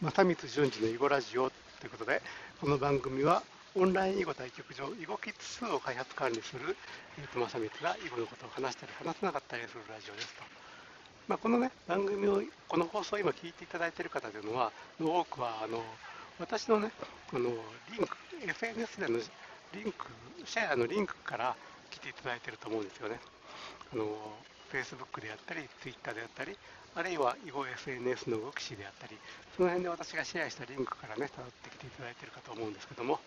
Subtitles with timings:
[0.00, 2.22] 正光淳二の囲碁ラジオということで、
[2.60, 3.42] この番組は
[3.74, 6.76] オンライン囲碁対局場囲碁キッズ2を開発管理する、
[7.18, 10.44] えー、と正光が囲碁のことを話したり話せなかったりするラジオですと。
[11.26, 15.82] まあ、このね、番組を、この放送を今聞いていただいている方というのは、の多くは、あの、
[16.38, 16.92] 私のね、
[17.34, 17.50] あの、
[17.90, 20.06] リンク、SNS でのリンク、
[20.44, 21.56] シェアのリンクから
[21.90, 23.18] 来ていただいていると思うんですよね。
[23.92, 24.06] あの、
[24.70, 26.56] Facebook であったり、Twitter であったり、
[26.98, 29.16] あるいは囲碁 SNS の動き誌であったり、
[29.56, 33.20] その辺で私がシェアしたリンクからね、辿ってきていただいているかと思うんですけども、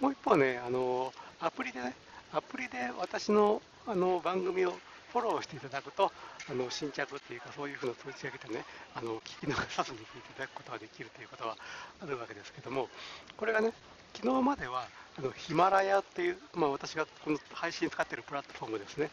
[0.00, 1.94] もう一方ね、あの、アプリでね、
[2.32, 4.74] アプリで私のあの番組を
[5.12, 6.10] フォローしていただくと、
[6.50, 8.64] あの新着っていうか、そういうふうな通知が来てね、
[8.96, 11.56] あの聞き逃さずに聞いていただくことができるということは
[12.02, 12.88] あるわけですけども、
[13.36, 13.72] これがね、
[14.14, 14.88] 昨日までは
[15.20, 19.10] あのヒマラヤっていう、まあ、私がこの配信使っているプラットフォームですね、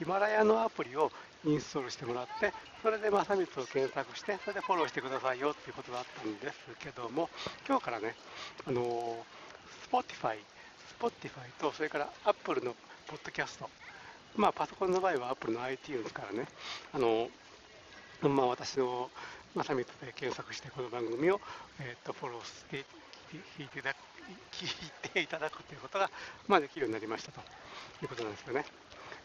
[0.00, 1.12] ヒマラヤのアプリを
[1.46, 7.30] インストールしてもらって、それで正光を検索して、それでフォローしてくださいよっていうことだったんですけども、
[7.68, 8.16] 今日からね、
[8.66, 9.16] あの
[9.92, 10.38] Spotify、
[10.98, 12.74] Spotify と、それから Apple の
[13.06, 13.70] ポッドキャスト、
[14.34, 16.48] まあ、パソコンの場合は Apple の iTunes からね、
[16.92, 17.28] あの
[18.22, 19.08] まあ、私の
[19.54, 21.40] 正光で検索してこの番組を、
[21.78, 22.84] えー、とフォローして
[23.58, 23.94] 聞いていただ
[24.52, 26.10] 聞いていただくということが、
[26.48, 27.40] まあ、できるようになりましたと
[28.02, 28.64] いうことなんですよね。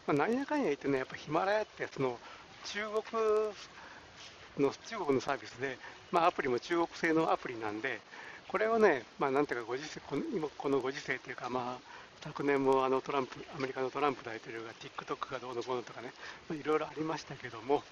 [0.06, 2.18] まあ、何やかんや言ってね、やっぱヒマラヤってその
[2.64, 5.78] 中国の中国のサービスで、
[6.10, 8.00] まあ、アプリも中国製のアプリなんで、
[8.48, 11.82] これをね、まあ、なんていうかご時世この今このご時世というか、まあ、
[12.22, 16.12] 昨年もあのトランプアメリカのトランプ大統領が TikTok がどうのこうのとかね、
[16.48, 17.82] まあ、いろいろありましたけども、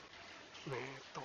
[0.67, 1.23] えーと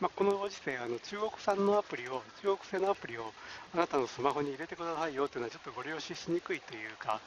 [0.00, 3.32] まあ、このご時世あの中国産のアプリを中国製のアプリを
[3.74, 7.20] あなたのスマホに入れてくださいよというのはちょっとご了承しにくいというか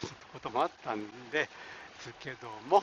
[0.00, 1.00] ちょっとこともあったん
[1.30, 1.48] で
[2.00, 2.82] すけども、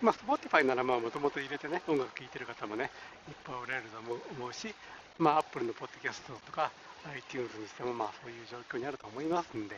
[0.00, 2.90] まあ、Spotify ならもともと入れてね音楽聴いてる方もね
[3.28, 4.74] いっぱいおられると思うし、
[5.18, 6.72] まあ、Apple のポッドキャストとか
[7.14, 9.76] iTunes にしてもまあそういう状況にあると思いますんで、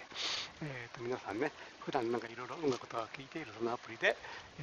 [0.62, 4.16] えー、と皆さんね普段なんかいろいろ音楽とか聴いているそのアプリで、
[4.60, 4.62] え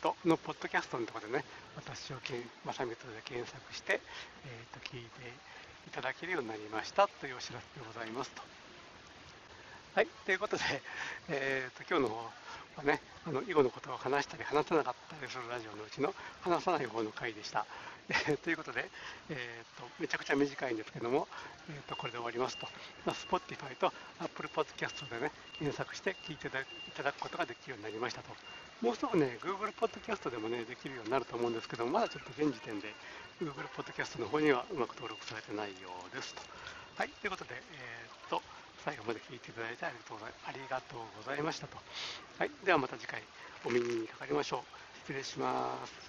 [0.00, 1.44] ー、とのポッドキャストのところでね
[1.76, 4.00] 私をけん正光で検索して、
[4.44, 5.08] えー、と聞いて
[5.86, 8.67] いただけるようになりましたというお知らせでございますと。
[9.98, 10.62] はい、ということで、
[11.28, 12.30] えー、と今日の方
[12.76, 17.66] はね、あの囲碁のことを話したり話さなかったりするラジオのうちの話さない方の回でした。
[18.08, 18.88] え、 ということで、
[19.28, 21.26] えーと、めちゃくちゃ短いんですけども、
[21.68, 22.68] えーと、これで終わりますと、
[23.04, 26.50] まあ、Spotify と Apple Podcast でね、検索して聞いてい
[26.94, 28.30] ただくことができるようになりましたと。
[28.80, 32.94] もうすぐね、Google Podcast でもね、できるようになると思うんですけども、まだちょっと現時点で
[33.40, 36.42] Google Podcast の方にはうまく登録されてないようですと。
[36.94, 38.40] はい、ということで、えー、と、
[38.84, 41.76] 最後まで聞いていただいてありがとうございありがとうございましたと。
[42.38, 43.22] はい、ではまた次回
[43.64, 44.98] お耳にかかりましょう。
[45.00, 46.07] 失礼します。